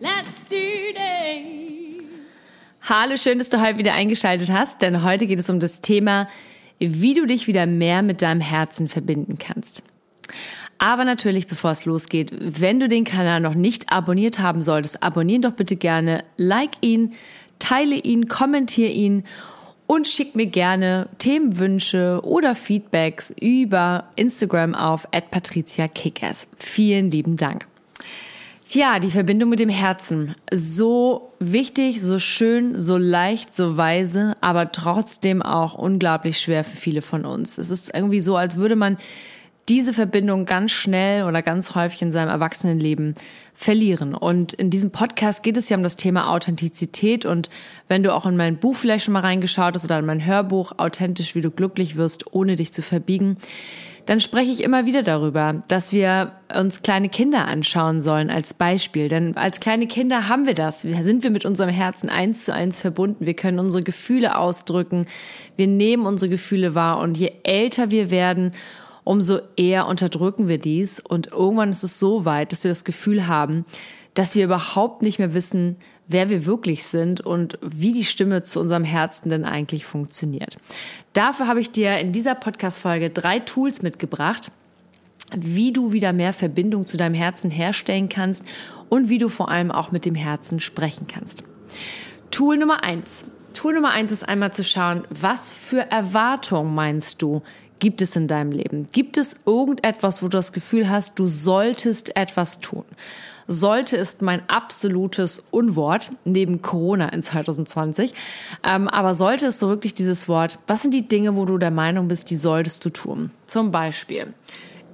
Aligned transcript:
Let's 0.00 0.44
do 0.44 0.56
this. 0.94 2.40
Hallo, 2.82 3.16
schön, 3.16 3.38
dass 3.38 3.50
du 3.50 3.60
heute 3.60 3.78
wieder 3.78 3.94
eingeschaltet 3.94 4.50
hast, 4.50 4.80
denn 4.80 5.02
heute 5.02 5.26
geht 5.26 5.38
es 5.38 5.50
um 5.50 5.60
das 5.60 5.80
Thema, 5.80 6.28
wie 6.78 7.14
du 7.14 7.26
dich 7.26 7.48
wieder 7.48 7.66
mehr 7.66 8.02
mit 8.02 8.22
deinem 8.22 8.40
Herzen 8.40 8.88
verbinden 8.88 9.38
kannst. 9.38 9.82
Aber 10.78 11.04
natürlich, 11.04 11.48
bevor 11.48 11.72
es 11.72 11.84
losgeht, 11.84 12.30
wenn 12.32 12.78
du 12.78 12.88
den 12.88 13.04
Kanal 13.04 13.40
noch 13.40 13.54
nicht 13.54 13.92
abonniert 13.92 14.38
haben 14.38 14.62
solltest, 14.62 15.02
abonnieren 15.02 15.42
doch 15.42 15.52
bitte 15.52 15.74
gerne, 15.74 16.24
like 16.36 16.72
ihn, 16.80 17.14
teile 17.58 17.96
ihn, 17.96 18.28
kommentiere 18.28 18.92
ihn 18.92 19.24
und 19.88 20.06
schick 20.06 20.36
mir 20.36 20.46
gerne 20.46 21.08
Themenwünsche 21.18 22.20
oder 22.22 22.54
Feedbacks 22.54 23.34
über 23.40 24.04
Instagram 24.14 24.74
auf 24.74 25.08
@patriziakickers. 25.10 26.46
Vielen 26.56 27.10
lieben 27.10 27.36
Dank. 27.36 27.66
Ja, 28.70 28.98
die 28.98 29.10
Verbindung 29.10 29.48
mit 29.48 29.60
dem 29.60 29.70
Herzen. 29.70 30.34
So 30.52 31.32
wichtig, 31.38 32.02
so 32.02 32.18
schön, 32.18 32.76
so 32.76 32.98
leicht, 32.98 33.54
so 33.54 33.78
weise, 33.78 34.36
aber 34.42 34.72
trotzdem 34.72 35.40
auch 35.40 35.72
unglaublich 35.72 36.38
schwer 36.38 36.64
für 36.64 36.76
viele 36.76 37.00
von 37.00 37.24
uns. 37.24 37.56
Es 37.56 37.70
ist 37.70 37.90
irgendwie 37.94 38.20
so, 38.20 38.36
als 38.36 38.56
würde 38.56 38.76
man 38.76 38.98
diese 39.68 39.92
Verbindung 39.92 40.46
ganz 40.46 40.72
schnell 40.72 41.24
oder 41.24 41.42
ganz 41.42 41.74
häufig 41.74 42.02
in 42.02 42.12
seinem 42.12 42.30
Erwachsenenleben 42.30 43.14
verlieren. 43.54 44.14
Und 44.14 44.52
in 44.52 44.70
diesem 44.70 44.90
Podcast 44.90 45.42
geht 45.42 45.56
es 45.56 45.68
ja 45.68 45.76
um 45.76 45.82
das 45.82 45.96
Thema 45.96 46.32
Authentizität. 46.32 47.26
Und 47.26 47.50
wenn 47.88 48.02
du 48.02 48.14
auch 48.14 48.24
in 48.24 48.36
mein 48.36 48.58
Buch 48.58 48.76
vielleicht 48.76 49.04
schon 49.04 49.14
mal 49.14 49.20
reingeschaut 49.20 49.74
hast 49.74 49.84
oder 49.84 49.98
in 49.98 50.06
mein 50.06 50.24
Hörbuch 50.24 50.72
Authentisch, 50.78 51.34
wie 51.34 51.40
du 51.40 51.50
glücklich 51.50 51.96
wirst, 51.96 52.32
ohne 52.32 52.56
dich 52.56 52.72
zu 52.72 52.82
verbiegen, 52.82 53.36
dann 54.06 54.20
spreche 54.20 54.50
ich 54.50 54.64
immer 54.64 54.86
wieder 54.86 55.02
darüber, 55.02 55.62
dass 55.68 55.92
wir 55.92 56.32
uns 56.56 56.80
kleine 56.80 57.10
Kinder 57.10 57.46
anschauen 57.46 58.00
sollen 58.00 58.30
als 58.30 58.54
Beispiel. 58.54 59.08
Denn 59.08 59.36
als 59.36 59.60
kleine 59.60 59.86
Kinder 59.86 60.28
haben 60.28 60.46
wir 60.46 60.54
das. 60.54 60.86
Wir 60.86 61.04
sind 61.04 61.24
wir 61.24 61.30
mit 61.30 61.44
unserem 61.44 61.68
Herzen 61.68 62.08
eins 62.08 62.46
zu 62.46 62.54
eins 62.54 62.80
verbunden. 62.80 63.26
Wir 63.26 63.34
können 63.34 63.58
unsere 63.58 63.82
Gefühle 63.82 64.38
ausdrücken. 64.38 65.04
Wir 65.58 65.66
nehmen 65.66 66.06
unsere 66.06 66.30
Gefühle 66.30 66.74
wahr. 66.74 67.00
Und 67.00 67.18
je 67.18 67.32
älter 67.42 67.90
wir 67.90 68.10
werden, 68.10 68.52
umso 69.08 69.40
eher 69.56 69.86
unterdrücken 69.86 70.48
wir 70.48 70.58
dies. 70.58 71.00
Und 71.00 71.28
irgendwann 71.28 71.70
ist 71.70 71.82
es 71.82 71.98
so 71.98 72.26
weit, 72.26 72.52
dass 72.52 72.64
wir 72.64 72.70
das 72.70 72.84
Gefühl 72.84 73.26
haben, 73.26 73.64
dass 74.12 74.34
wir 74.34 74.44
überhaupt 74.44 75.00
nicht 75.00 75.18
mehr 75.18 75.32
wissen, 75.32 75.76
wer 76.08 76.28
wir 76.28 76.44
wirklich 76.44 76.84
sind 76.84 77.22
und 77.22 77.58
wie 77.62 77.92
die 77.92 78.04
Stimme 78.04 78.42
zu 78.42 78.60
unserem 78.60 78.84
Herzen 78.84 79.30
denn 79.30 79.46
eigentlich 79.46 79.86
funktioniert. 79.86 80.58
Dafür 81.14 81.46
habe 81.46 81.58
ich 81.62 81.70
dir 81.70 81.98
in 81.98 82.12
dieser 82.12 82.34
Podcast-Folge 82.34 83.08
drei 83.08 83.38
Tools 83.38 83.80
mitgebracht, 83.80 84.52
wie 85.34 85.72
du 85.72 85.92
wieder 85.92 86.12
mehr 86.12 86.34
Verbindung 86.34 86.86
zu 86.86 86.98
deinem 86.98 87.14
Herzen 87.14 87.50
herstellen 87.50 88.10
kannst 88.10 88.44
und 88.90 89.08
wie 89.08 89.16
du 89.16 89.30
vor 89.30 89.50
allem 89.50 89.70
auch 89.70 89.90
mit 89.90 90.04
dem 90.04 90.16
Herzen 90.16 90.60
sprechen 90.60 91.06
kannst. 91.06 91.44
Tool 92.30 92.58
Nummer 92.58 92.84
eins. 92.84 93.30
Tool 93.54 93.72
Nummer 93.72 93.90
eins 93.90 94.12
ist 94.12 94.28
einmal 94.28 94.52
zu 94.52 94.64
schauen, 94.64 95.04
was 95.08 95.50
für 95.50 95.90
Erwartungen 95.90 96.74
meinst 96.74 97.22
du, 97.22 97.42
gibt 97.78 98.02
es 98.02 98.16
in 98.16 98.28
deinem 98.28 98.52
Leben? 98.52 98.88
Gibt 98.92 99.18
es 99.18 99.36
irgendetwas, 99.46 100.22
wo 100.22 100.26
du 100.26 100.36
das 100.36 100.52
Gefühl 100.52 100.88
hast, 100.88 101.18
du 101.18 101.28
solltest 101.28 102.16
etwas 102.16 102.60
tun? 102.60 102.84
sollte 103.48 103.96
ist 103.96 104.22
mein 104.22 104.42
absolutes 104.48 105.42
Unwort 105.50 106.12
neben 106.24 106.62
Corona 106.62 107.08
in 107.08 107.22
2020. 107.22 108.12
Ähm, 108.62 108.86
aber 108.86 109.14
sollte 109.14 109.46
ist 109.46 109.58
so 109.58 109.68
wirklich 109.68 109.94
dieses 109.94 110.28
Wort, 110.28 110.60
was 110.68 110.82
sind 110.82 110.92
die 110.92 111.08
Dinge, 111.08 111.34
wo 111.34 111.46
du 111.46 111.58
der 111.58 111.70
Meinung 111.72 112.06
bist, 112.06 112.30
die 112.30 112.36
solltest 112.36 112.84
du 112.84 112.90
tun? 112.90 113.30
Zum 113.46 113.70
Beispiel, 113.70 114.34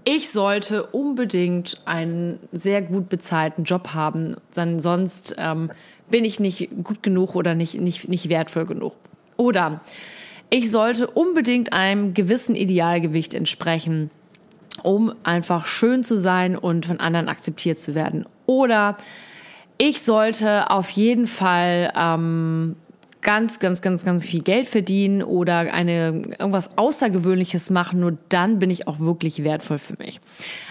ich 0.05 0.31
sollte 0.31 0.85
unbedingt 0.85 1.83
einen 1.85 2.39
sehr 2.53 2.81
gut 2.81 3.09
bezahlten 3.09 3.65
Job 3.65 3.89
haben, 3.93 4.37
denn 4.57 4.79
sonst 4.79 5.35
ähm, 5.39 5.71
bin 6.09 6.25
ich 6.25 6.39
nicht 6.39 6.71
gut 6.85 7.03
genug 7.03 7.35
oder 7.35 7.55
nicht, 7.55 7.81
nicht, 7.81 8.09
nicht 8.09 8.29
wertvoll 8.29 8.67
genug. 8.67 8.95
Oder 9.37 9.81
ich 10.51 10.71
sollte 10.71 11.09
unbedingt 11.09 11.73
einem 11.73 12.15
gewissen 12.15 12.55
Idealgewicht 12.55 13.35
entsprechen 13.35 14.11
um 14.83 15.15
einfach 15.23 15.67
schön 15.67 16.03
zu 16.03 16.19
sein 16.19 16.57
und 16.57 16.87
von 16.87 17.01
anderen 17.01 17.29
akzeptiert 17.29 17.79
zu 17.79 17.95
werden. 17.95 18.27
Oder 18.47 18.97
ich 19.79 20.03
sollte 20.03 20.71
auf 20.71 20.91
jeden 20.91 21.27
Fall 21.27 21.93
ähm, 21.97 22.77
ganz, 23.23 23.59
ganz, 23.59 23.81
ganz, 23.83 24.05
ganz 24.05 24.25
viel 24.25 24.43
Geld 24.43 24.67
verdienen 24.67 25.23
oder 25.23 25.73
eine 25.73 26.23
irgendwas 26.39 26.77
Außergewöhnliches 26.77 27.71
machen, 27.71 28.01
nur 28.01 28.19
dann 28.29 28.59
bin 28.59 28.71
ich 28.71 28.87
auch 28.87 29.01
wirklich 29.01 29.43
wertvoll 29.45 29.79
für 29.79 29.95
mich. 29.99 30.21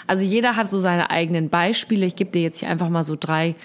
Also 0.05 0.23
jeder 0.23 0.55
hat 0.55 0.69
so 0.69 0.79
seine 0.79 1.09
eigenen 1.09 1.49
Beispiele. 1.49 2.05
Ich 2.05 2.15
gebe 2.15 2.31
dir 2.31 2.41
jetzt 2.41 2.59
hier 2.59 2.69
einfach 2.69 2.89
mal 2.89 3.03
so 3.03 3.17
drei 3.19 3.55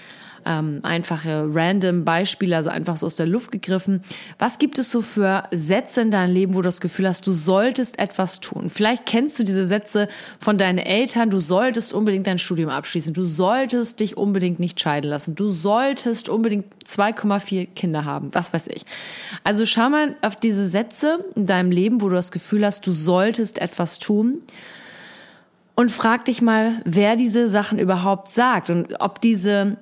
ähm, 0.49 0.81
einfache 0.83 1.47
random 1.53 2.05
Beispiele, 2.05 2.57
also 2.57 2.71
einfach 2.71 2.97
so 2.97 3.07
aus 3.07 3.17
der 3.17 3.27
Luft 3.27 3.53
gegriffen. 3.53 4.01
Was 4.39 4.59
gibt 4.59 4.79
es 4.79 4.91
so 4.91 5.03
für 5.03 5.45
Sätze 5.53 6.01
in 6.01 6.11
deinem 6.11 6.33
Leben, 6.33 6.55
wo 6.55 6.59
du 6.59 6.65
das 6.65 6.81
Gefühl 6.81 7.07
hast, 7.07 7.27
du 7.27 7.33
solltest 7.33 7.99
etwas 7.99 8.41
tun? 8.41 8.71
Vielleicht 8.71 9.05
kennst 9.05 9.39
du 9.39 9.45
diese 9.45 9.67
Sätze 9.67 10.09
von 10.41 10.57
deinen 10.57 10.79
Eltern, 10.79 11.29
du 11.29 11.39
solltest 11.39 11.93
unbedingt 11.93 12.27
dein 12.27 12.39
Studium 12.39 12.71
abschließen, 12.71 13.13
du 13.13 13.27
solltest 13.27 14.01
dich 14.01 14.17
unbedingt 14.17 14.59
nicht 14.59 14.81
scheiden 14.81 15.11
lassen, 15.11 15.35
du 15.35 15.51
solltest 15.51 16.29
unbedingt 16.29 16.67
2,4 16.85 17.67
Kinder 17.67 18.07
haben, 18.07 18.31
was 18.33 18.53
weiß 18.53 18.69
ich. 18.69 18.85
Also 19.45 19.67
schau 19.67 19.91
mal 19.91 20.17
auf 20.23 20.37
diese 20.37 20.67
Sätze 20.67 21.25
in 21.35 21.47
deinem 21.47 21.71
Leben, 21.71 22.01
wo 22.01 22.09
du 22.09 22.15
das 22.15 22.33
Gefühl 22.33 22.65
hast, 22.65 22.87
du 22.87 22.93
solltest 22.93 23.61
etwas 23.61 23.99
tun 23.99 24.43
und 25.75 25.91
frag 25.93 26.25
dich 26.25 26.43
mal, 26.43 26.81
wer 26.85 27.15
diese 27.15 27.49
Sachen 27.49 27.79
überhaupt 27.79 28.29
sagt 28.29 28.71
und 28.71 29.01
ob 29.01 29.21
diese 29.21 29.77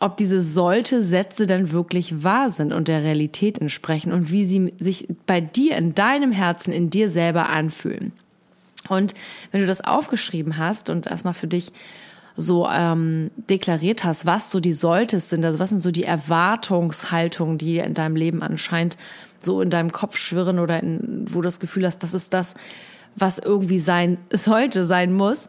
ob 0.00 0.16
diese 0.16 0.42
sollte 0.42 1.02
Sätze 1.02 1.46
denn 1.46 1.72
wirklich 1.72 2.22
wahr 2.22 2.50
sind 2.50 2.72
und 2.72 2.88
der 2.88 3.02
Realität 3.02 3.58
entsprechen 3.58 4.12
und 4.12 4.30
wie 4.30 4.44
sie 4.44 4.74
sich 4.78 5.08
bei 5.26 5.40
dir 5.40 5.76
in 5.76 5.94
deinem 5.94 6.32
Herzen, 6.32 6.72
in 6.72 6.90
dir 6.90 7.08
selber 7.08 7.48
anfühlen. 7.48 8.12
Und 8.88 9.14
wenn 9.52 9.60
du 9.60 9.66
das 9.66 9.82
aufgeschrieben 9.82 10.58
hast 10.58 10.90
und 10.90 11.06
erstmal 11.06 11.34
für 11.34 11.46
dich 11.46 11.72
so 12.36 12.68
ähm, 12.68 13.30
deklariert 13.48 14.04
hast, 14.04 14.26
was 14.26 14.50
so 14.50 14.60
die 14.60 14.72
Solltes 14.72 15.28
sind, 15.28 15.44
also 15.44 15.58
was 15.58 15.70
sind 15.70 15.82
so 15.82 15.90
die 15.90 16.04
Erwartungshaltungen, 16.04 17.58
die 17.58 17.78
in 17.78 17.94
deinem 17.94 18.16
Leben 18.16 18.42
anscheinend 18.42 18.96
so 19.40 19.60
in 19.60 19.70
deinem 19.70 19.92
Kopf 19.92 20.16
schwirren 20.16 20.58
oder 20.58 20.82
in, 20.82 21.26
wo 21.28 21.36
du 21.36 21.42
das 21.42 21.60
Gefühl 21.60 21.86
hast, 21.86 22.02
das 22.02 22.14
ist 22.14 22.32
das, 22.32 22.54
was 23.16 23.38
irgendwie 23.38 23.78
sein 23.78 24.18
sollte, 24.32 24.84
sein 24.84 25.12
muss, 25.12 25.48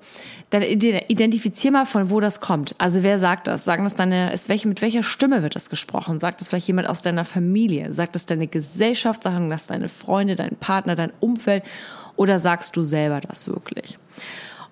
dann 0.49 0.63
identifizier 0.63 1.71
mal, 1.71 1.85
von 1.85 2.09
wo 2.09 2.19
das 2.19 2.41
kommt. 2.41 2.75
Also 2.77 3.03
wer 3.03 3.19
sagt 3.19 3.47
das? 3.47 3.63
Sagen 3.63 3.85
das 3.85 3.95
deine, 3.95 4.33
ist 4.33 4.49
welche, 4.49 4.67
mit 4.67 4.81
welcher 4.81 5.03
Stimme 5.03 5.43
wird 5.43 5.55
das 5.55 5.69
gesprochen? 5.69 6.19
Sagt 6.19 6.41
das 6.41 6.49
vielleicht 6.49 6.67
jemand 6.67 6.89
aus 6.89 7.01
deiner 7.01 7.23
Familie? 7.23 7.93
Sagt 7.93 8.15
das 8.15 8.25
deine 8.25 8.47
Gesellschaft? 8.47 9.23
Sagen 9.23 9.49
das 9.49 9.67
deine 9.67 9.87
Freunde, 9.87 10.35
dein 10.35 10.57
Partner, 10.57 10.95
dein 10.95 11.13
Umfeld? 11.21 11.63
Oder 12.17 12.39
sagst 12.39 12.75
du 12.75 12.83
selber 12.83 13.21
das 13.21 13.47
wirklich? 13.47 13.97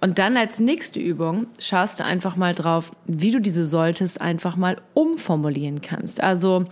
Und 0.01 0.19
dann 0.19 0.35
als 0.35 0.59
nächste 0.59 0.99
Übung 0.99 1.47
schaust 1.59 1.99
du 1.99 2.05
einfach 2.05 2.35
mal 2.35 2.53
drauf, 2.53 2.93
wie 3.05 3.31
du 3.31 3.39
diese 3.39 3.65
solltest 3.65 4.19
einfach 4.19 4.57
mal 4.57 4.77
umformulieren 4.93 5.81
kannst. 5.81 6.21
Also 6.21 6.65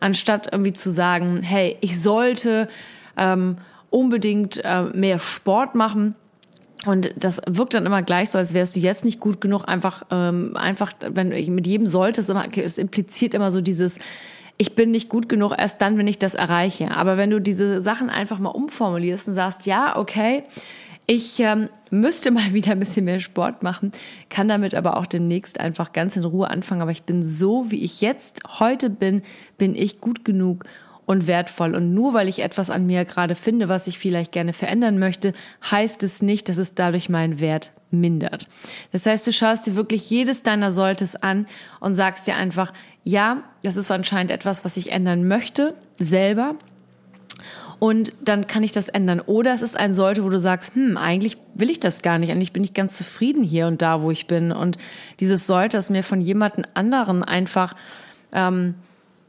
anstatt 0.00 0.48
irgendwie 0.52 0.72
zu 0.72 0.90
sagen, 0.90 1.42
hey, 1.42 1.76
ich 1.80 2.00
sollte 2.00 2.68
ähm, 3.16 3.58
unbedingt 3.96 4.62
äh, 4.62 4.82
mehr 4.92 5.18
Sport 5.18 5.74
machen. 5.74 6.16
Und 6.84 7.14
das 7.16 7.40
wirkt 7.48 7.72
dann 7.72 7.86
immer 7.86 8.02
gleich 8.02 8.28
so, 8.28 8.36
als 8.36 8.52
wärst 8.52 8.76
du 8.76 8.80
jetzt 8.80 9.06
nicht 9.06 9.20
gut 9.20 9.40
genug. 9.40 9.64
Einfach, 9.66 10.04
ähm, 10.10 10.54
einfach, 10.54 10.92
wenn 11.00 11.30
mit 11.30 11.66
jedem 11.66 11.86
sollte 11.86 12.20
es 12.20 12.28
immer, 12.28 12.46
es 12.54 12.76
impliziert 12.76 13.32
immer 13.32 13.50
so 13.50 13.62
dieses, 13.62 13.98
ich 14.58 14.74
bin 14.74 14.90
nicht 14.90 15.08
gut 15.08 15.30
genug 15.30 15.54
erst 15.56 15.80
dann, 15.80 15.96
wenn 15.96 16.06
ich 16.06 16.18
das 16.18 16.34
erreiche. 16.34 16.94
Aber 16.94 17.16
wenn 17.16 17.30
du 17.30 17.40
diese 17.40 17.80
Sachen 17.80 18.10
einfach 18.10 18.38
mal 18.38 18.50
umformulierst 18.50 19.28
und 19.28 19.34
sagst, 19.34 19.64
ja, 19.64 19.96
okay, 19.96 20.44
ich 21.06 21.40
ähm, 21.40 21.70
müsste 21.90 22.30
mal 22.30 22.52
wieder 22.52 22.72
ein 22.72 22.78
bisschen 22.78 23.06
mehr 23.06 23.20
Sport 23.20 23.62
machen, 23.62 23.92
kann 24.28 24.46
damit 24.46 24.74
aber 24.74 24.98
auch 24.98 25.06
demnächst 25.06 25.58
einfach 25.58 25.94
ganz 25.94 26.16
in 26.16 26.24
Ruhe 26.24 26.50
anfangen. 26.50 26.82
Aber 26.82 26.90
ich 26.90 27.04
bin 27.04 27.22
so, 27.22 27.70
wie 27.70 27.82
ich 27.82 28.02
jetzt 28.02 28.42
heute 28.58 28.90
bin, 28.90 29.22
bin 29.56 29.74
ich 29.74 30.02
gut 30.02 30.22
genug 30.22 30.64
und 31.06 31.26
wertvoll. 31.26 31.74
Und 31.74 31.94
nur 31.94 32.12
weil 32.12 32.28
ich 32.28 32.40
etwas 32.40 32.68
an 32.68 32.86
mir 32.86 33.04
gerade 33.04 33.36
finde, 33.36 33.68
was 33.68 33.86
ich 33.86 33.98
vielleicht 33.98 34.32
gerne 34.32 34.52
verändern 34.52 34.98
möchte, 34.98 35.32
heißt 35.70 36.02
es 36.02 36.20
nicht, 36.20 36.48
dass 36.48 36.58
es 36.58 36.74
dadurch 36.74 37.08
meinen 37.08 37.40
Wert 37.40 37.72
mindert. 37.90 38.48
Das 38.92 39.06
heißt, 39.06 39.26
du 39.26 39.32
schaust 39.32 39.66
dir 39.66 39.76
wirklich 39.76 40.10
jedes 40.10 40.42
deiner 40.42 40.72
Solltes 40.72 41.16
an 41.16 41.46
und 41.80 41.94
sagst 41.94 42.26
dir 42.26 42.34
einfach, 42.34 42.72
ja, 43.04 43.44
das 43.62 43.76
ist 43.76 43.90
anscheinend 43.90 44.32
etwas, 44.32 44.64
was 44.64 44.76
ich 44.76 44.90
ändern 44.90 45.26
möchte, 45.26 45.74
selber. 45.98 46.56
Und 47.78 48.12
dann 48.24 48.46
kann 48.46 48.62
ich 48.62 48.72
das 48.72 48.88
ändern. 48.88 49.20
Oder 49.20 49.54
es 49.54 49.62
ist 49.62 49.76
ein 49.76 49.92
Sollte, 49.92 50.24
wo 50.24 50.30
du 50.30 50.40
sagst, 50.40 50.74
hm, 50.74 50.96
eigentlich 50.96 51.36
will 51.54 51.70
ich 51.70 51.78
das 51.78 52.02
gar 52.02 52.18
nicht. 52.18 52.30
Eigentlich 52.30 52.52
bin 52.52 52.64
ich 52.64 52.74
ganz 52.74 52.96
zufrieden 52.96 53.44
hier 53.44 53.66
und 53.66 53.82
da, 53.82 54.02
wo 54.02 54.10
ich 54.10 54.26
bin. 54.26 54.50
Und 54.50 54.78
dieses 55.20 55.46
Sollte 55.46 55.76
ist 55.76 55.90
mir 55.90 56.02
von 56.02 56.20
jemandem 56.20 56.64
anderen 56.74 57.22
einfach 57.22 57.74
ähm, 58.32 58.74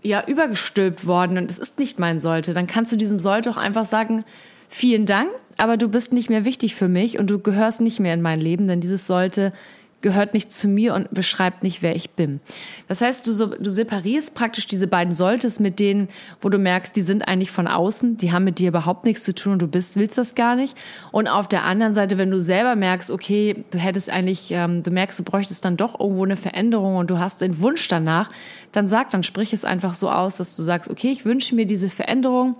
ja 0.03 0.23
übergestülpt 0.25 1.05
worden 1.07 1.37
und 1.37 1.49
es 1.49 1.59
ist 1.59 1.79
nicht 1.79 1.99
mein 1.99 2.19
Sollte. 2.19 2.53
Dann 2.53 2.67
kannst 2.67 2.91
du 2.91 2.95
diesem 2.95 3.19
Sollte 3.19 3.49
auch 3.49 3.57
einfach 3.57 3.85
sagen, 3.85 4.23
vielen 4.69 5.05
Dank, 5.05 5.29
aber 5.57 5.77
du 5.77 5.87
bist 5.87 6.13
nicht 6.13 6.29
mehr 6.29 6.45
wichtig 6.45 6.75
für 6.75 6.87
mich 6.87 7.17
und 7.17 7.29
du 7.29 7.39
gehörst 7.39 7.81
nicht 7.81 7.99
mehr 7.99 8.13
in 8.13 8.21
mein 8.21 8.39
Leben, 8.39 8.67
denn 8.67 8.81
dieses 8.81 9.07
Sollte 9.07 9.53
gehört 10.01 10.33
nicht 10.33 10.51
zu 10.51 10.67
mir 10.67 10.93
und 10.93 11.11
beschreibt 11.11 11.63
nicht, 11.63 11.81
wer 11.81 11.95
ich 11.95 12.11
bin. 12.11 12.39
Das 12.87 13.01
heißt, 13.01 13.25
du, 13.25 13.33
so, 13.33 13.47
du 13.47 13.69
separierst 13.69 14.35
praktisch 14.35 14.67
diese 14.67 14.87
beiden 14.87 15.13
Solltest 15.13 15.59
mit 15.59 15.79
denen, 15.79 16.07
wo 16.39 16.49
du 16.49 16.59
merkst, 16.59 16.95
die 16.95 17.01
sind 17.01 17.27
eigentlich 17.27 17.49
von 17.49 17.67
außen, 17.67 18.17
die 18.17 18.31
haben 18.31 18.43
mit 18.43 18.59
dir 18.59 18.69
überhaupt 18.69 19.05
nichts 19.05 19.23
zu 19.23 19.33
tun 19.33 19.53
und 19.53 19.61
du 19.61 19.67
bist, 19.67 19.95
willst 19.95 20.17
das 20.17 20.35
gar 20.35 20.55
nicht. 20.55 20.77
Und 21.11 21.27
auf 21.27 21.47
der 21.47 21.63
anderen 21.63 21.95
Seite, 21.95 22.17
wenn 22.17 22.29
du 22.29 22.39
selber 22.39 22.75
merkst, 22.75 23.09
okay, 23.09 23.65
du 23.71 23.79
hättest 23.79 24.09
eigentlich, 24.09 24.51
ähm, 24.51 24.83
du 24.83 24.91
merkst, 24.91 25.17
du 25.17 25.23
bräuchtest 25.23 25.65
dann 25.65 25.77
doch 25.77 25.99
irgendwo 25.99 26.25
eine 26.25 26.37
Veränderung 26.37 26.97
und 26.97 27.09
du 27.09 27.17
hast 27.17 27.41
den 27.41 27.59
Wunsch 27.59 27.87
danach, 27.87 28.29
dann 28.71 28.87
sag, 28.87 29.09
dann 29.09 29.23
sprich 29.23 29.51
es 29.53 29.65
einfach 29.65 29.95
so 29.95 30.11
aus, 30.11 30.37
dass 30.37 30.55
du 30.55 30.61
sagst, 30.61 30.91
okay, 30.91 31.09
ich 31.09 31.25
wünsche 31.25 31.55
mir 31.55 31.65
diese 31.65 31.89
Veränderung, 31.89 32.55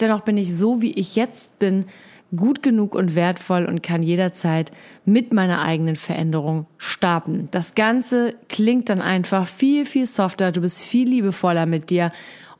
dennoch 0.00 0.22
bin 0.22 0.36
ich 0.36 0.56
so, 0.56 0.82
wie 0.82 0.92
ich 0.92 1.14
jetzt 1.14 1.58
bin, 1.60 1.86
gut 2.34 2.62
genug 2.62 2.94
und 2.94 3.14
wertvoll 3.14 3.66
und 3.66 3.82
kann 3.82 4.02
jederzeit 4.02 4.72
mit 5.04 5.32
meiner 5.32 5.62
eigenen 5.62 5.96
Veränderung 5.96 6.66
starten. 6.78 7.48
Das 7.50 7.74
Ganze 7.74 8.34
klingt 8.48 8.88
dann 8.88 9.02
einfach 9.02 9.46
viel, 9.46 9.84
viel 9.84 10.06
softer, 10.06 10.52
du 10.52 10.62
bist 10.62 10.80
viel 10.80 11.08
liebevoller 11.08 11.66
mit 11.66 11.90
dir 11.90 12.10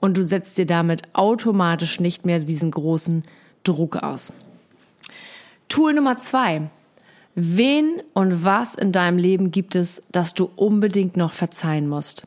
und 0.00 0.16
du 0.16 0.24
setzt 0.24 0.58
dir 0.58 0.66
damit 0.66 1.02
automatisch 1.14 2.00
nicht 2.00 2.26
mehr 2.26 2.40
diesen 2.40 2.70
großen 2.70 3.22
Druck 3.64 3.96
aus. 3.96 4.32
Tool 5.68 5.94
Nummer 5.94 6.18
zwei. 6.18 6.70
Wen 7.34 8.02
und 8.12 8.44
was 8.44 8.74
in 8.74 8.92
deinem 8.92 9.16
Leben 9.16 9.50
gibt 9.50 9.74
es, 9.74 10.02
das 10.12 10.34
du 10.34 10.50
unbedingt 10.54 11.16
noch 11.16 11.32
verzeihen 11.32 11.88
musst? 11.88 12.26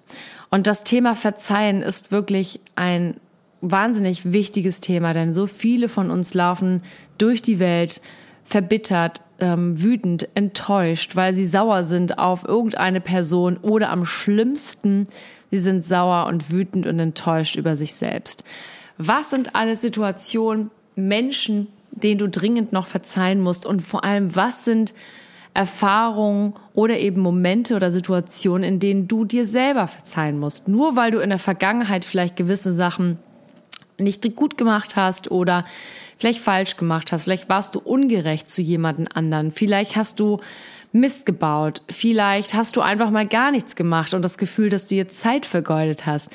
Und 0.49 0.65
das 0.65 0.83
Thema 0.83 1.15
Verzeihen 1.15 1.83
ist 1.83 2.11
wirklich 2.11 2.59
ein 2.75 3.17
wahnsinnig 3.61 4.33
wichtiges 4.33 4.81
Thema, 4.81 5.13
denn 5.13 5.33
so 5.33 5.47
viele 5.47 5.89
von 5.89 6.11
uns 6.11 6.33
laufen 6.33 6.81
durch 7.17 7.41
die 7.41 7.59
Welt 7.59 8.01
verbittert, 8.43 9.21
ähm, 9.39 9.81
wütend, 9.81 10.29
enttäuscht, 10.35 11.15
weil 11.15 11.33
sie 11.33 11.47
sauer 11.47 11.83
sind 11.83 12.19
auf 12.19 12.47
irgendeine 12.47 13.01
Person 13.01 13.57
oder 13.57 13.89
am 13.89 14.05
schlimmsten, 14.05 15.07
sie 15.51 15.59
sind 15.59 15.83
sauer 15.83 16.27
und 16.27 16.51
wütend 16.51 16.85
und 16.85 16.99
enttäuscht 16.99 17.55
über 17.55 17.75
sich 17.75 17.95
selbst. 17.95 18.43
Was 18.97 19.29
sind 19.29 19.55
alle 19.55 19.75
Situationen, 19.75 20.71
Menschen, 20.95 21.67
denen 21.91 22.19
du 22.19 22.29
dringend 22.29 22.71
noch 22.71 22.87
verzeihen 22.87 23.41
musst 23.41 23.65
und 23.65 23.81
vor 23.81 24.03
allem, 24.03 24.35
was 24.35 24.63
sind 24.63 24.93
Erfahrungen 25.53 26.53
oder 26.73 26.99
eben 26.99 27.21
Momente 27.21 27.75
oder 27.75 27.89
Situationen, 27.89 28.63
in 28.63 28.79
denen 28.79 29.07
du 29.07 29.23
dir 29.23 29.45
selber 29.45 29.87
verzeihen 29.87 30.37
musst. 30.37 30.67
Nur 30.67 30.97
weil 30.97 31.11
du 31.11 31.19
in 31.19 31.29
der 31.29 31.39
Vergangenheit 31.39 32.03
vielleicht 32.03 32.35
gewisse 32.35 32.73
Sachen 32.73 33.17
nicht 33.97 34.35
gut 34.35 34.57
gemacht 34.57 34.95
hast 34.95 35.31
oder 35.31 35.65
vielleicht 36.17 36.39
falsch 36.39 36.77
gemacht 36.77 37.11
hast, 37.11 37.23
vielleicht 37.23 37.49
warst 37.49 37.75
du 37.75 37.79
ungerecht 37.79 38.49
zu 38.49 38.61
jemanden 38.61 39.07
anderen, 39.07 39.51
vielleicht 39.51 39.95
hast 39.95 40.19
du 40.19 40.39
Mist 40.91 41.25
gebaut, 41.25 41.81
vielleicht 41.89 42.53
hast 42.53 42.77
du 42.77 42.81
einfach 42.81 43.09
mal 43.09 43.27
gar 43.27 43.51
nichts 43.51 43.75
gemacht 43.75 44.13
und 44.13 44.21
das 44.21 44.37
Gefühl, 44.37 44.69
dass 44.69 44.87
du 44.87 44.95
jetzt 44.95 45.19
Zeit 45.19 45.45
vergeudet 45.45 46.05
hast. 46.05 46.29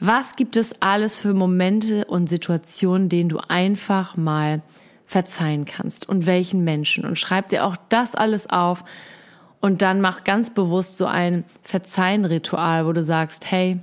Was 0.00 0.36
gibt 0.36 0.56
es 0.56 0.80
alles 0.80 1.16
für 1.16 1.34
Momente 1.34 2.04
und 2.06 2.28
Situationen, 2.28 3.08
denen 3.08 3.28
du 3.28 3.38
einfach 3.48 4.16
mal 4.16 4.62
verzeihen 5.06 5.64
kannst? 5.64 6.08
Und 6.08 6.26
welchen 6.26 6.64
Menschen? 6.64 7.04
Und 7.04 7.18
schreib 7.18 7.48
dir 7.48 7.64
auch 7.64 7.76
das 7.88 8.14
alles 8.14 8.48
auf 8.48 8.84
und 9.60 9.82
dann 9.82 10.00
mach 10.00 10.24
ganz 10.24 10.50
bewusst 10.52 10.96
so 10.96 11.06
ein 11.06 11.44
Verzeihen-Ritual, 11.62 12.86
wo 12.86 12.92
du 12.92 13.02
sagst, 13.02 13.50
hey, 13.50 13.78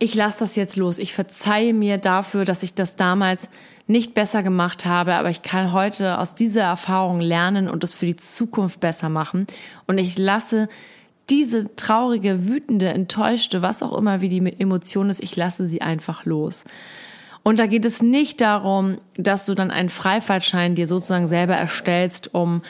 ich 0.00 0.14
lasse 0.14 0.40
das 0.40 0.56
jetzt 0.56 0.76
los. 0.76 0.98
Ich 0.98 1.12
verzeihe 1.12 1.74
mir 1.74 1.98
dafür, 1.98 2.44
dass 2.44 2.62
ich 2.62 2.74
das 2.74 2.96
damals 2.96 3.48
nicht 3.86 4.14
besser 4.14 4.42
gemacht 4.42 4.86
habe, 4.86 5.14
aber 5.14 5.28
ich 5.30 5.42
kann 5.42 5.72
heute 5.72 6.18
aus 6.18 6.34
dieser 6.34 6.62
Erfahrung 6.62 7.20
lernen 7.20 7.68
und 7.68 7.84
es 7.84 7.92
für 7.92 8.06
die 8.06 8.16
Zukunft 8.16 8.80
besser 8.80 9.10
machen. 9.10 9.46
Und 9.86 9.98
ich 9.98 10.16
lasse 10.16 10.68
diese 11.28 11.76
traurige, 11.76 12.48
wütende, 12.48 12.88
enttäuschte, 12.88 13.60
was 13.62 13.82
auch 13.82 13.96
immer 13.96 14.22
wie 14.22 14.30
die 14.30 14.60
Emotion 14.60 15.10
ist, 15.10 15.22
ich 15.22 15.36
lasse 15.36 15.66
sie 15.66 15.82
einfach 15.82 16.24
los. 16.24 16.64
Und 17.42 17.58
da 17.58 17.66
geht 17.66 17.84
es 17.84 18.02
nicht 18.02 18.40
darum, 18.40 18.98
dass 19.16 19.44
du 19.44 19.54
dann 19.54 19.70
einen 19.70 19.90
Freifahrtschein 19.90 20.74
dir 20.74 20.86
sozusagen 20.86 21.28
selber 21.28 21.54
erstellst, 21.54 22.34
um 22.34 22.62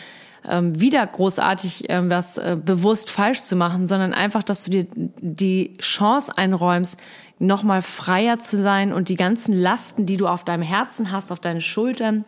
ähm, 0.49 0.81
wieder 0.81 1.07
großartig 1.07 1.85
ähm, 1.89 2.11
was 2.11 2.39
äh, 2.39 2.57
bewusst 2.63 3.11
falsch 3.11 3.43
zu 3.43 3.57
machen, 3.57 3.87
sondern 3.87 4.15
einfach, 4.15 4.43
dass 4.43 4.65
du 4.65 4.71
dir 4.71 4.87
die 4.95 5.77
Chance 5.79 6.37
einräumst, 6.37 6.99
nochmal 7.39 7.83
freier 7.83 8.39
zu 8.39 8.63
sein 8.63 8.93
und 8.93 9.09
die 9.09 9.17
ganzen 9.17 9.55
Lasten, 9.55 10.07
die 10.07 10.17
du 10.17 10.27
auf 10.27 10.45
deinem 10.45 10.63
Herzen 10.63 11.11
hast, 11.11 11.33
auf 11.33 11.41
deinen 11.41 11.61
Schultern, 11.61 12.25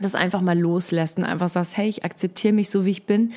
das 0.00 0.14
einfach 0.14 0.40
mal 0.40 0.58
loslässt 0.58 1.18
und 1.18 1.24
einfach 1.24 1.48
sagst, 1.48 1.76
hey, 1.76 1.88
ich 1.88 2.04
akzeptiere 2.04 2.52
mich 2.52 2.70
so, 2.70 2.84
wie 2.84 2.90
ich 2.90 3.06
bin. 3.06 3.32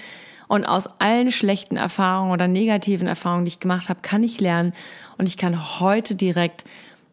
Und 0.48 0.66
aus 0.66 0.88
allen 1.00 1.32
schlechten 1.32 1.78
Erfahrungen 1.78 2.32
oder 2.32 2.48
negativen 2.48 3.08
Erfahrungen, 3.08 3.46
die 3.46 3.50
ich 3.50 3.60
gemacht 3.60 3.90
habe, 3.90 4.00
kann 4.02 4.24
ich 4.24 4.40
lernen. 4.40 4.74
Und 5.18 5.30
ich 5.30 5.38
kann 5.38 5.80
heute 5.80 6.16
direkt 6.16 6.66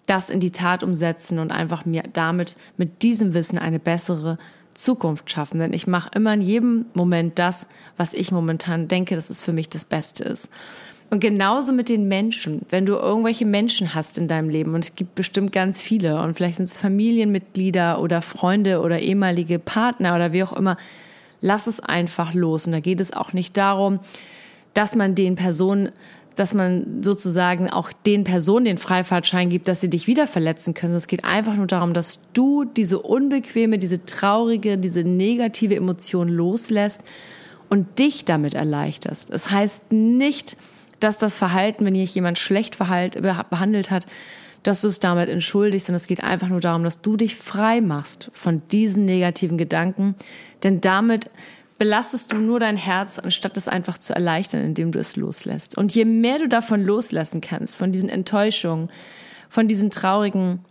das 0.07 0.31
in 0.31 0.41
die 0.41 0.53
Tat 0.53 0.83
umsetzen 0.83 1.39
und 1.39 1.51
einfach 1.51 1.85
mir 1.85 2.05
damit 2.13 2.57
mit 2.77 3.03
diesem 3.03 3.35
Wissen 3.35 3.59
eine 3.59 3.79
bessere 3.79 4.39
Zukunft 4.77 5.31
schaffen. 5.31 5.59
Denn 5.59 5.73
ich 5.73 5.87
mache 5.87 6.11
immer 6.15 6.35
in 6.35 6.43
jedem 6.43 6.87
Moment 6.95 7.39
das, 7.39 7.67
was 7.97 8.13
ich 8.13 8.31
momentan 8.31 8.89
denke, 8.89 9.15
dass 9.15 9.31
es 9.31 9.43
für 9.43 9.53
mich 9.53 9.69
das 9.69 9.85
Beste 9.85 10.25
ist. 10.25 10.51
Und 11.09 11.21
genauso 11.21 11.73
mit 11.73 11.89
den 11.89 12.09
Menschen. 12.09 12.63
Wenn 12.69 12.85
du 12.85 12.95
irgendwelche 12.95 13.47
Menschen 13.47 13.95
hast 13.95 14.19
in 14.19 14.27
deinem 14.27 14.49
Leben, 14.49 14.75
und 14.75 14.85
es 14.85 14.97
gibt 14.97 15.15
bestimmt 15.15 15.53
ganz 15.53 15.81
viele, 15.81 16.21
und 16.21 16.35
vielleicht 16.35 16.57
sind 16.57 16.69
es 16.69 16.79
Familienmitglieder 16.79 18.01
oder 18.01 18.23
Freunde 18.23 18.81
oder 18.81 18.99
ehemalige 18.99 19.59
Partner 19.59 20.17
oder 20.17 20.33
wie 20.33 20.43
auch 20.43 20.53
immer, 20.53 20.77
lass 21.41 21.69
es 21.69 21.79
einfach 21.81 22.35
los. 22.35 22.67
Und 22.67 22.73
da 22.73 22.81
geht 22.81 23.01
es 23.01 23.13
auch 23.13 23.33
nicht 23.33 23.57
darum, 23.57 24.01
dass 24.75 24.97
man 24.97 25.15
den 25.15 25.37
Personen 25.37 25.91
dass 26.37 26.55
man 26.55 27.03
sozusagen 27.03 27.69
auch 27.71 27.91
den 27.93 28.25
Personen 28.25 28.67
den 28.67 28.79
Freifahrtschein 28.79 29.49
gibt, 29.49 29.69
dass 29.69 29.81
sie 29.81 29.91
dich 29.91 30.07
wieder 30.07 30.27
verletzen 30.27 30.75
können. 30.75 30.95
Es 30.95 31.09
geht 31.09 31.25
einfach 31.25 31.55
nur 31.57 31.67
darum, 31.67 31.95
dass 31.95 32.21
du 32.35 32.65
diese 32.65 33.01
unbequeme, 33.01 33.79
diese 33.79 34.05
traurige, 34.05 34.79
diese 34.79 35.03
negative 35.03 35.75
Emotion 35.75 36.29
loslässt 36.29 37.01
und 37.69 37.99
dich 37.99 38.25
damit 38.25 38.55
erleichterst. 38.55 39.31
Es 39.31 39.45
das 39.45 39.51
heißt 39.51 39.93
nicht, 39.93 40.57
dass 41.01 41.19
das 41.19 41.37
Verhalten, 41.37 41.85
wenn 41.85 41.95
dich 41.95 42.15
jemand 42.15 42.39
schlecht 42.39 42.79
behandelt 42.79 43.91
hat, 43.91 44.07
dass 44.63 44.81
du 44.81 44.89
es 44.89 45.01
damit 45.01 45.29
entschuldigst, 45.29 45.87
sondern 45.87 45.99
es 45.99 46.07
geht 46.07 46.25
einfach 46.25 46.49
nur 46.49 46.61
darum, 46.61 46.85
dass 46.85 47.01
du 47.01 47.17
dich 47.17 47.37
frei 47.37 47.81
machst 47.81 48.31
von 48.35 48.63
diesen 48.73 49.05
negativen 49.05 49.59
Gedanken, 49.59 50.17
denn 50.63 50.81
damit 50.81 51.31
belastest 51.79 52.33
du 52.33 52.37
nur 52.37 52.61
dein 52.61 52.77
Herz, 52.77 53.19
anstatt 53.19 53.57
es 53.57 53.69
einfach 53.69 53.99
zu 53.99 54.15
erleichtern, 54.15 54.63
indem 54.63 54.93
du 54.93 54.99
es 54.99 55.17
loslässt. 55.17 55.77
Und 55.77 55.95
je 55.95 56.05
mehr 56.05 56.39
du 56.39 56.49
davon 56.49 56.83
loslassen 56.85 57.41
kannst, 57.41 57.77
von 57.77 57.93
diesen 57.93 58.09
Enttäuschungen, 58.09 58.91
von 59.49 59.69
diesen 59.69 59.91
traurigen, 59.91 60.65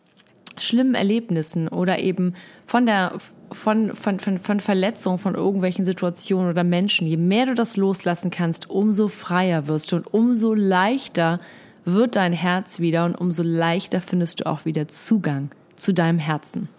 schlimmen 0.57 0.95
Erlebnissen 0.95 1.67
oder 1.67 2.00
eben 2.00 2.33
von 2.65 2.85
der 2.85 3.13
von, 3.51 3.95
von, 3.95 4.19
von, 4.19 4.39
von 4.39 4.59
Verletzungen, 4.59 5.19
von 5.19 5.35
irgendwelchen 5.35 5.85
Situationen 5.85 6.50
oder 6.50 6.63
Menschen, 6.63 7.07
je 7.07 7.17
mehr 7.17 7.45
du 7.45 7.53
das 7.53 7.77
loslassen 7.77 8.31
kannst, 8.31 8.69
umso 8.69 9.07
freier 9.07 9.67
wirst 9.67 9.91
du 9.91 9.97
und 9.97 10.13
umso 10.13 10.53
leichter 10.53 11.39
wird 11.85 12.15
dein 12.15 12.33
Herz 12.33 12.79
wieder 12.79 13.05
und 13.05 13.15
umso 13.15 13.43
leichter 13.43 14.01
findest 14.01 14.41
du 14.41 14.47
auch 14.47 14.65
wieder 14.65 14.88
Zugang 14.88 15.51
zu 15.75 15.93
deinem 15.93 16.19
Herzen. 16.19 16.69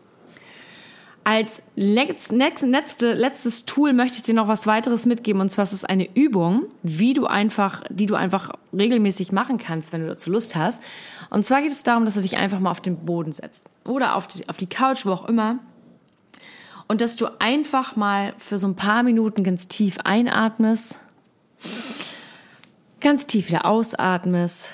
Als 1.28 1.61
letzte, 1.75 3.12
letztes 3.12 3.64
Tool 3.66 3.92
möchte 3.92 4.18
ich 4.18 4.23
dir 4.23 4.35
noch 4.35 4.47
was 4.47 4.68
weiteres 4.68 5.06
mitgeben 5.06 5.40
und 5.40 5.50
zwar 5.50 5.64
ist 5.64 5.73
es 5.73 5.85
eine 5.85 6.09
Übung, 6.14 6.66
wie 6.85 7.14
du 7.14 7.26
einfach, 7.26 7.83
die 7.90 8.06
du 8.06 8.14
einfach 8.14 8.52
regelmäßig 8.73 9.33
machen 9.33 9.59
kannst, 9.59 9.92
wenn 9.92 10.02
du 10.02 10.06
dazu 10.06 10.30
Lust 10.30 10.54
hast. 10.54 10.80
Und 11.28 11.45
zwar 11.45 11.62
geht 11.62 11.73
es 11.73 11.83
darum, 11.83 12.04
dass 12.04 12.14
du 12.14 12.21
dich 12.21 12.37
einfach 12.37 12.61
mal 12.61 12.71
auf 12.71 12.80
den 12.80 13.04
Boden 13.04 13.33
setzt 13.33 13.64
oder 13.85 14.14
auf 14.14 14.28
die, 14.28 14.49
auf 14.49 14.56
die 14.56 14.68
Couch, 14.68 15.04
wo 15.04 15.11
auch 15.11 15.25
immer. 15.25 15.59
Und 16.87 17.00
dass 17.00 17.16
du 17.16 17.26
einfach 17.40 17.97
mal 17.97 18.33
für 18.38 18.59
so 18.59 18.68
ein 18.68 18.76
paar 18.76 19.02
Minuten 19.02 19.42
ganz 19.42 19.66
tief 19.66 19.99
einatmest, 20.04 20.97
ganz 23.00 23.26
tief 23.26 23.49
wieder 23.49 23.66
ausatmest, 23.66 24.68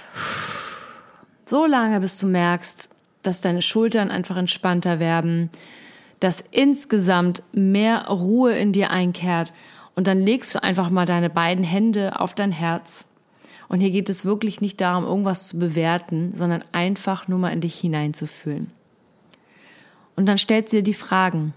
so 1.46 1.64
lange 1.64 1.98
bis 2.00 2.18
du 2.18 2.26
merkst, 2.26 2.90
dass 3.22 3.40
deine 3.40 3.62
Schultern 3.62 4.10
einfach 4.10 4.36
entspannter 4.36 4.98
werden, 4.98 5.48
dass 6.22 6.44
insgesamt 6.52 7.42
mehr 7.52 8.06
Ruhe 8.06 8.52
in 8.56 8.72
dir 8.72 8.90
einkehrt 8.90 9.52
und 9.96 10.06
dann 10.06 10.20
legst 10.20 10.54
du 10.54 10.62
einfach 10.62 10.88
mal 10.88 11.04
deine 11.04 11.30
beiden 11.30 11.64
Hände 11.64 12.20
auf 12.20 12.34
dein 12.34 12.52
Herz. 12.52 13.08
Und 13.68 13.80
hier 13.80 13.90
geht 13.90 14.08
es 14.08 14.24
wirklich 14.24 14.60
nicht 14.60 14.80
darum, 14.80 15.04
irgendwas 15.04 15.48
zu 15.48 15.58
bewerten, 15.58 16.32
sondern 16.34 16.62
einfach 16.70 17.26
nur 17.26 17.40
mal 17.40 17.52
in 17.52 17.60
dich 17.60 17.74
hineinzufühlen. 17.78 18.70
Und 20.14 20.26
dann 20.26 20.38
stellst 20.38 20.72
du 20.72 20.76
dir 20.76 20.82
die 20.84 20.94
Fragen. 20.94 21.54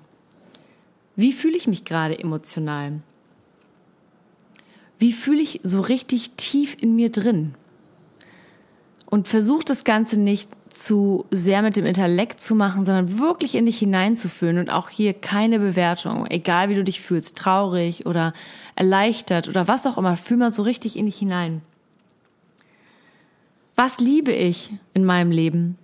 Wie 1.15 1.31
fühle 1.31 1.57
ich 1.57 1.67
mich 1.67 1.86
gerade 1.86 2.17
emotional? 2.17 3.01
Wie 4.98 5.13
fühle 5.13 5.41
ich 5.41 5.60
so 5.62 5.81
richtig 5.81 6.31
tief 6.38 6.75
in 6.81 6.95
mir 6.95 7.12
drin? 7.12 7.53
Und 9.15 9.29
versuch 9.29 9.63
das 9.63 9.86
Ganze 9.86 10.19
nicht 10.19 10.50
zu 10.67 11.24
sehr 11.31 11.62
mit 11.62 11.77
dem 11.77 11.86
Intellekt 11.86 12.41
zu 12.41 12.53
machen, 12.53 12.84
sondern 12.84 13.17
wirklich 13.17 13.55
in 13.55 13.65
dich 13.65 13.79
hineinzufühlen 13.79 14.57
und 14.57 14.69
auch 14.69 14.89
hier 14.89 15.13
keine 15.13 15.57
Bewertung, 15.57 16.29
egal 16.29 16.67
wie 16.67 16.75
du 16.75 16.84
dich 16.84 17.00
fühlst, 17.00 17.38
traurig 17.38 18.05
oder 18.05 18.34
erleichtert 18.75 19.48
oder 19.48 19.69
was 19.69 19.88
auch 19.88 19.98
immer, 19.98 20.17
fühl 20.17 20.36
mal 20.36 20.51
so 20.51 20.63
richtig 20.63 20.98
in 20.98 21.05
dich 21.05 21.15
hinein. 21.15 21.62
Was 23.77 24.01
liebe 24.01 24.34
ich 24.34 24.74
in 24.93 25.05
meinem 25.05 25.31
Leben? 25.31 25.77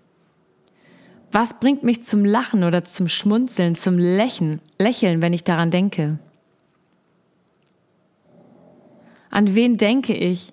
Was 1.32 1.58
bringt 1.58 1.84
mich 1.84 2.04
zum 2.04 2.26
Lachen 2.26 2.66
oder 2.66 2.84
zum 2.84 3.08
Schmunzeln, 3.08 3.76
zum 3.76 3.98
Lächeln, 3.98 4.60
Lächeln, 4.78 5.22
wenn 5.22 5.32
ich 5.32 5.46
daran 5.46 5.72
denke? 5.72 6.20
An 9.30 9.56
wen 9.56 9.78
denke 9.78 10.14
ich, 10.14 10.52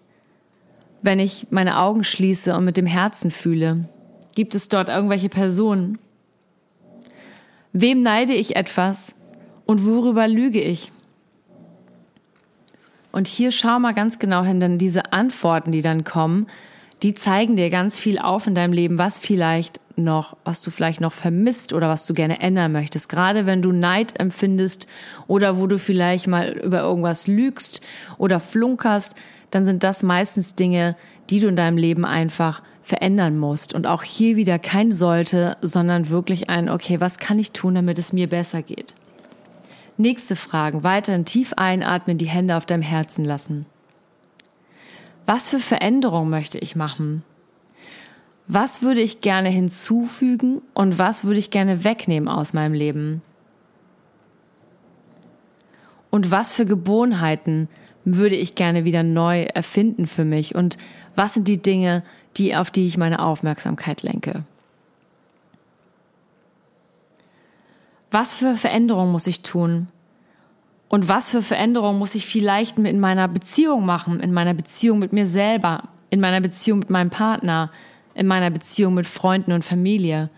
wenn 1.02 1.18
ich 1.18 1.48
meine 1.50 1.78
Augen 1.78 2.04
schließe 2.04 2.54
und 2.54 2.64
mit 2.64 2.76
dem 2.76 2.86
Herzen 2.86 3.30
fühle? 3.30 3.88
Gibt 4.34 4.54
es 4.54 4.68
dort 4.68 4.88
irgendwelche 4.88 5.28
Personen? 5.28 5.98
Wem 7.72 8.02
neide 8.02 8.32
ich 8.32 8.56
etwas 8.56 9.14
und 9.66 9.84
worüber 9.84 10.26
lüge 10.26 10.60
ich? 10.60 10.90
Und 13.12 13.26
hier 13.26 13.50
schau 13.52 13.78
mal 13.78 13.94
ganz 13.94 14.18
genau 14.18 14.44
hin, 14.44 14.60
denn 14.60 14.78
diese 14.78 15.12
Antworten, 15.12 15.72
die 15.72 15.82
dann 15.82 16.04
kommen, 16.04 16.46
die 17.02 17.14
zeigen 17.14 17.56
dir 17.56 17.70
ganz 17.70 17.96
viel 17.96 18.18
auf 18.18 18.46
in 18.46 18.54
deinem 18.54 18.72
Leben, 18.72 18.98
was 18.98 19.18
vielleicht 19.18 19.80
noch, 19.96 20.36
was 20.44 20.62
du 20.62 20.70
vielleicht 20.70 21.00
noch 21.00 21.12
vermisst 21.12 21.72
oder 21.72 21.88
was 21.88 22.06
du 22.06 22.14
gerne 22.14 22.40
ändern 22.40 22.72
möchtest. 22.72 23.08
Gerade 23.08 23.46
wenn 23.46 23.62
du 23.62 23.72
Neid 23.72 24.18
empfindest 24.18 24.88
oder 25.26 25.58
wo 25.58 25.66
du 25.66 25.78
vielleicht 25.78 26.26
mal 26.26 26.50
über 26.50 26.80
irgendwas 26.80 27.26
lügst 27.26 27.80
oder 28.16 28.40
flunkerst, 28.40 29.14
dann 29.50 29.64
sind 29.64 29.82
das 29.82 30.02
meistens 30.02 30.54
Dinge, 30.54 30.96
die 31.30 31.40
du 31.40 31.48
in 31.48 31.56
deinem 31.56 31.76
Leben 31.76 32.04
einfach 32.04 32.62
verändern 32.82 33.38
musst. 33.38 33.74
Und 33.74 33.86
auch 33.86 34.02
hier 34.02 34.36
wieder 34.36 34.58
kein 34.58 34.92
sollte, 34.92 35.56
sondern 35.60 36.08
wirklich 36.08 36.48
ein, 36.50 36.68
okay, 36.68 37.00
was 37.00 37.18
kann 37.18 37.38
ich 37.38 37.52
tun, 37.52 37.74
damit 37.74 37.98
es 37.98 38.12
mir 38.12 38.28
besser 38.28 38.62
geht? 38.62 38.94
Nächste 39.96 40.36
Fragen. 40.36 40.84
Weiterhin 40.84 41.24
tief 41.24 41.52
einatmen, 41.56 42.18
die 42.18 42.28
Hände 42.28 42.56
auf 42.56 42.66
deinem 42.66 42.82
Herzen 42.82 43.24
lassen. 43.24 43.66
Was 45.26 45.50
für 45.50 45.58
Veränderungen 45.58 46.30
möchte 46.30 46.58
ich 46.58 46.76
machen? 46.76 47.22
Was 48.46 48.80
würde 48.80 49.02
ich 49.02 49.20
gerne 49.20 49.50
hinzufügen 49.50 50.62
und 50.72 50.98
was 50.98 51.24
würde 51.24 51.38
ich 51.38 51.50
gerne 51.50 51.84
wegnehmen 51.84 52.28
aus 52.28 52.54
meinem 52.54 52.72
Leben? 52.72 53.20
Und 56.10 56.30
was 56.30 56.50
für 56.50 56.64
Gewohnheiten 56.64 57.68
würde 58.16 58.36
ich 58.36 58.54
gerne 58.54 58.84
wieder 58.84 59.02
neu 59.02 59.42
erfinden 59.42 60.06
für 60.06 60.24
mich? 60.24 60.54
Und 60.54 60.78
was 61.14 61.34
sind 61.34 61.48
die 61.48 61.60
Dinge, 61.60 62.02
die, 62.38 62.54
auf 62.54 62.70
die 62.70 62.86
ich 62.86 62.96
meine 62.96 63.20
Aufmerksamkeit 63.20 64.02
lenke. 64.02 64.44
Was 68.10 68.32
für 68.32 68.54
Veränderungen 68.56 69.12
muss 69.12 69.26
ich 69.26 69.42
tun? 69.42 69.88
Und 70.88 71.08
was 71.08 71.28
für 71.28 71.42
Veränderungen 71.42 71.98
muss 71.98 72.14
ich 72.14 72.26
vielleicht 72.26 72.78
in 72.78 73.00
meiner 73.00 73.28
Beziehung 73.28 73.84
machen, 73.84 74.20
in 74.20 74.32
meiner 74.32 74.54
Beziehung 74.54 74.98
mit 74.98 75.12
mir 75.12 75.26
selber, 75.26 75.82
in 76.08 76.20
meiner 76.20 76.40
Beziehung 76.40 76.78
mit 76.78 76.88
meinem 76.88 77.10
Partner, 77.10 77.70
in 78.14 78.26
meiner 78.26 78.50
Beziehung 78.50 78.94
mit 78.94 79.06
Freunden 79.06 79.52
und 79.52 79.64
Familie? 79.64 80.30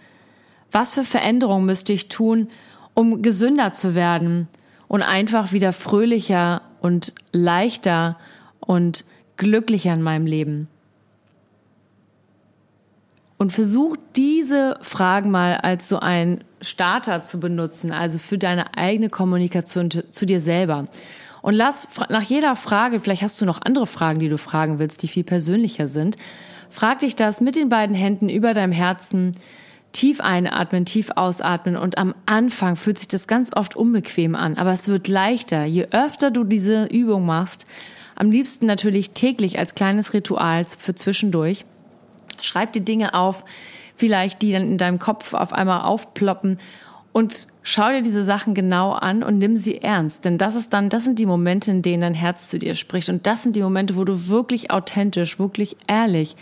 Was 0.72 0.94
für 0.94 1.04
Veränderungen 1.04 1.66
müsste 1.66 1.92
ich 1.92 2.08
tun, 2.08 2.48
um 2.94 3.22
gesünder 3.22 3.72
zu 3.72 3.94
werden 3.94 4.48
und 4.88 5.02
einfach 5.02 5.52
wieder 5.52 5.72
fröhlicher 5.72 6.62
und 6.80 7.12
leichter 7.32 8.16
und 8.60 9.04
glücklicher 9.36 9.94
in 9.94 10.02
meinem 10.02 10.26
Leben? 10.26 10.68
Und 13.36 13.52
versuch 13.52 13.96
diese 14.16 14.78
Fragen 14.82 15.30
mal 15.30 15.56
als 15.56 15.88
so 15.88 15.98
ein 15.98 16.44
Starter 16.60 17.22
zu 17.22 17.40
benutzen, 17.40 17.90
also 17.90 18.18
für 18.18 18.36
deine 18.36 18.76
eigene 18.76 19.08
Kommunikation 19.08 19.88
zu 19.90 20.26
dir 20.26 20.40
selber. 20.40 20.88
Und 21.42 21.54
lass 21.54 21.88
nach 22.10 22.22
jeder 22.22 22.54
Frage, 22.54 23.00
vielleicht 23.00 23.22
hast 23.22 23.40
du 23.40 23.46
noch 23.46 23.62
andere 23.62 23.86
Fragen, 23.86 24.18
die 24.18 24.28
du 24.28 24.36
fragen 24.36 24.78
willst, 24.78 25.02
die 25.02 25.08
viel 25.08 25.24
persönlicher 25.24 25.88
sind, 25.88 26.16
frag 26.68 26.98
dich 26.98 27.16
das 27.16 27.40
mit 27.40 27.56
den 27.56 27.70
beiden 27.70 27.96
Händen 27.96 28.28
über 28.28 28.52
deinem 28.52 28.72
Herzen, 28.72 29.32
tief 29.92 30.20
einatmen, 30.20 30.84
tief 30.84 31.10
ausatmen 31.16 31.76
und 31.76 31.98
am 31.98 32.14
Anfang 32.26 32.76
fühlt 32.76 32.98
sich 32.98 33.08
das 33.08 33.26
ganz 33.26 33.50
oft 33.54 33.76
unbequem 33.76 34.34
an, 34.34 34.56
aber 34.56 34.72
es 34.72 34.88
wird 34.88 35.08
leichter, 35.08 35.64
je 35.64 35.88
öfter 35.90 36.30
du 36.30 36.44
diese 36.44 36.84
Übung 36.84 37.26
machst, 37.26 37.66
am 38.14 38.30
liebsten 38.30 38.66
natürlich 38.66 39.10
täglich 39.10 39.58
als 39.58 39.74
kleines 39.74 40.12
Ritual 40.12 40.64
für 40.64 40.94
zwischendurch 40.94 41.64
Schreib 42.42 42.72
die 42.72 42.84
Dinge 42.84 43.14
auf, 43.14 43.44
vielleicht 43.96 44.42
die 44.42 44.52
dann 44.52 44.62
in 44.62 44.78
deinem 44.78 44.98
Kopf 44.98 45.34
auf 45.34 45.52
einmal 45.52 45.82
aufploppen 45.82 46.58
und 47.12 47.48
schau 47.62 47.90
dir 47.90 48.02
diese 48.02 48.22
Sachen 48.22 48.54
genau 48.54 48.92
an 48.92 49.22
und 49.22 49.38
nimm 49.38 49.56
sie 49.56 49.82
ernst, 49.82 50.24
denn 50.24 50.38
das 50.38 50.54
ist 50.54 50.72
dann, 50.72 50.88
das 50.88 51.04
sind 51.04 51.18
die 51.18 51.26
Momente, 51.26 51.70
in 51.70 51.82
denen 51.82 52.02
dein 52.02 52.14
Herz 52.14 52.48
zu 52.48 52.58
dir 52.58 52.76
spricht. 52.76 53.08
Und 53.08 53.26
das 53.26 53.42
sind 53.42 53.56
die 53.56 53.62
Momente, 53.62 53.96
wo 53.96 54.04
du 54.04 54.28
wirklich 54.28 54.70
authentisch, 54.70 55.38
wirklich 55.38 55.76
ehrlich 55.88 56.36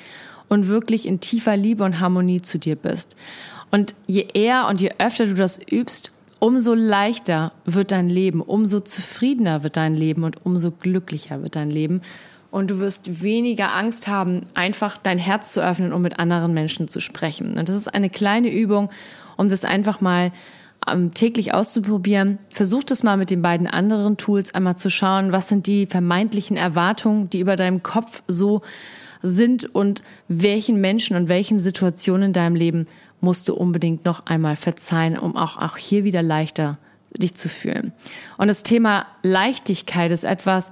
und 0.48 0.68
wirklich 0.68 1.06
in 1.06 1.20
tiefer 1.20 1.56
Liebe 1.56 1.84
und 1.84 2.00
Harmonie 2.00 2.42
zu 2.42 2.58
dir 2.58 2.76
bist. 2.76 3.16
Und 3.70 3.94
je 4.06 4.26
eher 4.32 4.66
und 4.68 4.80
je 4.80 4.92
öfter 4.98 5.26
du 5.26 5.34
das 5.34 5.60
übst, 5.70 6.10
umso 6.38 6.74
leichter 6.74 7.52
wird 7.64 7.90
dein 7.90 8.08
Leben, 8.08 8.40
umso 8.40 8.80
zufriedener 8.80 9.62
wird 9.62 9.76
dein 9.76 9.94
Leben 9.94 10.24
und 10.24 10.44
umso 10.44 10.70
glücklicher 10.70 11.42
wird 11.42 11.56
dein 11.56 11.70
Leben 11.70 12.00
und 12.50 12.70
du 12.70 12.78
wirst 12.78 13.22
weniger 13.22 13.74
Angst 13.74 14.08
haben, 14.08 14.42
einfach 14.54 14.96
dein 14.96 15.18
Herz 15.18 15.52
zu 15.52 15.62
öffnen, 15.62 15.92
um 15.92 16.02
mit 16.02 16.18
anderen 16.18 16.54
Menschen 16.54 16.88
zu 16.88 17.00
sprechen. 17.00 17.58
Und 17.58 17.68
das 17.68 17.76
ist 17.76 17.92
eine 17.92 18.10
kleine 18.10 18.50
Übung, 18.50 18.90
um 19.36 19.48
das 19.48 19.64
einfach 19.64 20.00
mal 20.00 20.32
ähm, 20.90 21.12
täglich 21.12 21.52
auszuprobieren. 21.52 22.38
Versuch 22.48 22.84
das 22.84 23.02
mal 23.02 23.16
mit 23.16 23.30
den 23.30 23.42
beiden 23.42 23.66
anderen 23.66 24.16
Tools 24.16 24.54
einmal 24.54 24.76
zu 24.76 24.90
schauen, 24.90 25.32
was 25.32 25.48
sind 25.48 25.66
die 25.66 25.86
vermeintlichen 25.86 26.56
Erwartungen, 26.56 27.28
die 27.28 27.40
über 27.40 27.56
deinem 27.56 27.82
Kopf 27.82 28.22
so 28.26 28.62
sind 29.22 29.74
und 29.74 30.02
welchen 30.28 30.80
Menschen 30.80 31.16
und 31.16 31.28
welchen 31.28 31.60
Situationen 31.60 32.28
in 32.28 32.32
deinem 32.32 32.54
Leben 32.54 32.86
musst 33.20 33.48
du 33.48 33.54
unbedingt 33.54 34.04
noch 34.04 34.26
einmal 34.26 34.56
verzeihen, 34.56 35.18
um 35.18 35.36
auch, 35.36 35.56
auch 35.56 35.76
hier 35.76 36.04
wieder 36.04 36.22
leichter 36.22 36.78
dich 37.16 37.34
zu 37.34 37.48
fühlen. 37.48 37.92
Und 38.36 38.48
das 38.48 38.62
Thema 38.62 39.06
Leichtigkeit 39.22 40.10
ist 40.12 40.24
etwas, 40.24 40.70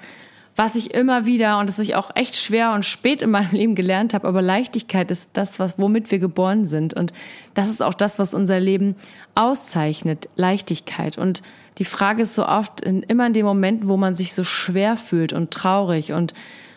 was 0.55 0.75
ich 0.75 0.95
immer 0.95 1.26
wieder 1.26 1.59
und 1.59 1.69
das 1.69 1.79
ich 1.79 1.95
auch 1.95 2.11
echt 2.15 2.35
schwer 2.35 2.73
und 2.73 2.85
spät 2.85 3.21
in 3.21 3.31
meinem 3.31 3.53
Leben 3.53 3.75
gelernt 3.75 4.15
habe, 4.15 4.26
aber 4.26 4.41
Leichtigkeit 4.41 5.11
ist 5.11 5.29
das, 5.35 5.59
was 5.59 5.79
womit 5.79 6.11
wir 6.11 6.19
geboren 6.19 6.67
sind 6.67 6.95
und 6.95 7.12
das 7.53 7.69
ist 7.69 7.83
auch 7.83 7.95
das, 7.95 8.19
was 8.19 8.33
unser 8.33 8.59
Leben 8.59 8.97
auszeichnet, 9.35 10.31
Leichtigkeit 10.37 11.19
und 11.19 11.43
die 11.79 11.85
Frage 11.85 12.23
ist 12.23 12.35
so 12.35 12.47
oft 12.47 12.81
in, 12.81 13.03
immer 13.03 13.26
in 13.26 13.35
den 13.35 13.45
Momenten, 13.45 13.88
wo 13.88 13.99
man 13.99 14.15
sich 14.15 14.33
so 14.33 14.45
schwer 14.45 14.97
fühlt 14.97 15.35
und 15.35 15.50
traurig 15.50 16.15
und 16.15 16.33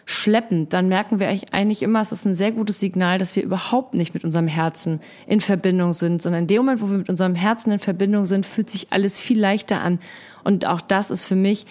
schleppend, 0.10 0.74
dann 0.74 0.88
merken 0.88 1.20
wir 1.20 1.28
eigentlich 1.52 1.84
immer, 1.84 2.02
es 2.02 2.12
ist 2.12 2.26
ein 2.26 2.34
sehr 2.34 2.52
gutes 2.52 2.80
Signal, 2.80 3.20
dass 3.20 3.36
wir 3.36 3.44
überhaupt 3.44 3.94
nicht 3.94 4.16
mit 4.16 4.24
unserem 4.24 4.48
Herzen 4.48 5.02
in 5.28 5.40
Verbindung 5.40 5.94
sind, 5.94 6.22
sondern 6.22 6.44
in 6.44 6.48
dem 6.48 6.58
Moment, 6.58 6.82
wo 6.82 6.90
wir 6.90 6.98
mit 6.98 7.10
unserem 7.10 7.36
Herzen 7.36 7.72
in 7.72 7.80
Verbindung 7.80 8.26
sind, 8.26 8.48
fühlt 8.48 8.72
sich 8.72 8.88
alles 8.90 9.20
viel 9.20 9.40
leichter 9.40 9.82
an. 9.82 10.00
Und 10.44 10.66
auch 10.66 10.82
das 10.82 11.12
ist 11.12 11.24
für 11.24 11.36
mich 11.36 11.68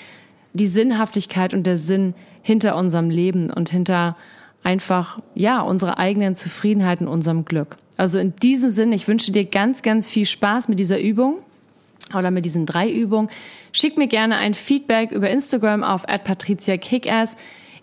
die 0.52 0.68
Sinnhaftigkeit 0.68 1.52
und 1.52 1.66
der 1.66 1.78
Sinn 1.78 2.14
hinter 2.42 2.76
unserem 2.76 3.10
Leben 3.10 3.50
und 3.50 3.70
hinter 3.70 4.16
einfach, 4.62 5.18
ja, 5.34 5.60
unserer 5.60 5.98
eigenen 5.98 6.36
Zufriedenheit 6.36 7.00
und 7.00 7.08
unserem 7.08 7.44
Glück. 7.44 7.76
Also 7.96 8.20
in 8.20 8.36
diesem 8.36 8.70
Sinne, 8.70 8.94
ich 8.94 9.08
wünsche 9.08 9.32
dir 9.32 9.46
ganz, 9.46 9.82
ganz 9.82 10.06
viel 10.06 10.26
Spaß 10.26 10.68
mit 10.68 10.78
dieser 10.78 11.00
Übung 11.00 11.38
oder 12.16 12.30
mit 12.30 12.44
diesen 12.44 12.66
drei 12.66 12.88
Übungen. 12.88 13.30
Schick 13.72 13.98
mir 13.98 14.06
gerne 14.06 14.36
ein 14.36 14.54
Feedback 14.54 15.10
über 15.10 15.28
Instagram 15.28 15.82
auf 15.82 16.06
@patriziakickass. 16.06 17.36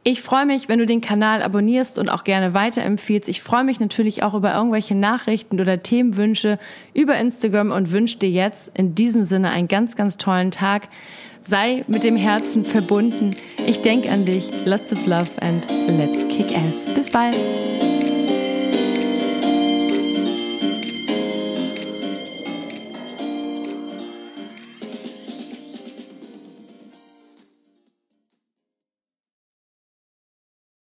Ich 0.08 0.22
freue 0.22 0.46
mich, 0.46 0.70
wenn 0.70 0.78
du 0.78 0.86
den 0.86 1.02
Kanal 1.02 1.42
abonnierst 1.42 1.98
und 1.98 2.10
auch 2.10 2.24
gerne 2.24 2.54
weiterempfiehlst. 2.54 3.28
Ich 3.28 3.42
freue 3.42 3.64
mich 3.64 3.80
natürlich 3.80 4.22
auch 4.22 4.36
über 4.36 4.54
irgendwelche 4.54 4.94
Nachrichten 4.94 5.60
oder 5.60 5.82
Themenwünsche 5.82 6.60
über 6.94 7.18
Instagram 7.18 7.72
und 7.72 7.92
wünsche 7.92 8.20
dir 8.20 8.30
jetzt 8.30 8.70
in 8.76 8.94
diesem 8.94 9.24
Sinne 9.24 9.50
einen 9.50 9.68
ganz, 9.68 9.96
ganz 9.96 10.18
tollen 10.18 10.52
Tag. 10.52 10.90
Sei 11.42 11.84
mit 11.88 12.04
dem 12.04 12.18
Herzen 12.18 12.64
verbunden. 12.64 13.36
Ich 13.66 13.82
denke 13.82 14.12
an 14.12 14.26
dich. 14.26 14.68
Lots 14.68 14.94
of 14.94 15.08
love 15.08 15.32
and 15.42 15.66
let's 15.98 16.20
kick 16.28 16.56
ass. 16.56 16.94
Bis 16.94 17.10
bald. 17.10 17.36